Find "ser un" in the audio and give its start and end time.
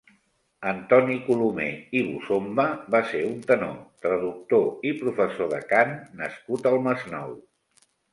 3.11-3.35